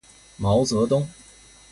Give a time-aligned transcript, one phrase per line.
[0.35, 1.07] 毛泽东